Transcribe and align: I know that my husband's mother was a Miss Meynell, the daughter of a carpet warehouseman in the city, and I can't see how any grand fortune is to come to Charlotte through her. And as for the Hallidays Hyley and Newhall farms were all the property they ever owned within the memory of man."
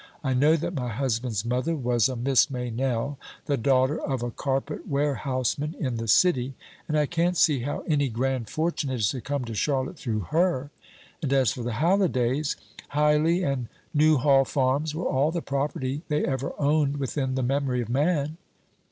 I 0.23 0.33
know 0.33 0.55
that 0.55 0.73
my 0.73 0.87
husband's 0.89 1.45
mother 1.45 1.75
was 1.75 2.09
a 2.09 2.15
Miss 2.15 2.47
Meynell, 2.49 3.19
the 3.45 3.55
daughter 3.55 4.01
of 4.01 4.23
a 4.23 4.31
carpet 4.31 4.87
warehouseman 4.87 5.75
in 5.77 5.97
the 5.97 6.07
city, 6.07 6.55
and 6.87 6.97
I 6.97 7.05
can't 7.05 7.37
see 7.37 7.59
how 7.59 7.81
any 7.87 8.09
grand 8.09 8.49
fortune 8.49 8.89
is 8.89 9.09
to 9.09 9.21
come 9.21 9.45
to 9.45 9.53
Charlotte 9.53 9.99
through 9.99 10.21
her. 10.31 10.71
And 11.21 11.31
as 11.31 11.51
for 11.51 11.61
the 11.61 11.73
Hallidays 11.73 12.55
Hyley 12.95 13.43
and 13.43 13.67
Newhall 13.93 14.43
farms 14.45 14.95
were 14.95 15.05
all 15.05 15.29
the 15.29 15.39
property 15.43 16.01
they 16.07 16.25
ever 16.25 16.53
owned 16.57 16.97
within 16.97 17.35
the 17.35 17.43
memory 17.43 17.81
of 17.83 17.87
man." 17.87 18.37